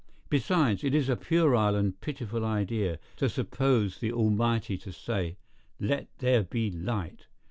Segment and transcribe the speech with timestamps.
[0.29, 5.37] Besides, it is a puerile and pitiful idea, to suppose the Almighty to say,
[5.79, 7.27] "Let there be light."